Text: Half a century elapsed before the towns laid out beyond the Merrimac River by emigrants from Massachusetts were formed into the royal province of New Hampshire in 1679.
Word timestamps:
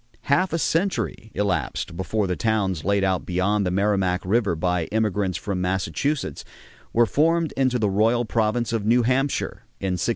Half 0.21 0.51
a 0.51 0.57
century 0.57 1.29
elapsed 1.35 1.95
before 1.95 2.25
the 2.25 2.35
towns 2.35 2.83
laid 2.83 3.03
out 3.03 3.23
beyond 3.23 3.67
the 3.67 3.69
Merrimac 3.69 4.21
River 4.25 4.55
by 4.55 4.85
emigrants 4.85 5.37
from 5.37 5.61
Massachusetts 5.61 6.43
were 6.91 7.05
formed 7.05 7.51
into 7.55 7.77
the 7.77 7.87
royal 7.87 8.25
province 8.25 8.73
of 8.73 8.83
New 8.83 9.03
Hampshire 9.03 9.61
in 9.79 9.93
1679. 10.01 10.09